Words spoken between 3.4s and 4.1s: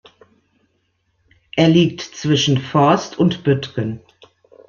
Büttgen.